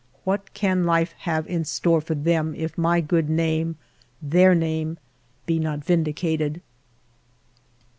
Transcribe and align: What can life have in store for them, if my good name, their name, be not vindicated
What 0.23 0.51
can 0.55 0.83
life 0.87 1.11
have 1.29 1.45
in 1.45 1.63
store 1.63 2.01
for 2.01 2.15
them, 2.15 2.55
if 2.55 2.75
my 2.75 3.01
good 3.01 3.29
name, 3.29 3.75
their 4.19 4.55
name, 4.55 4.97
be 5.45 5.59
not 5.59 5.85
vindicated 5.85 6.59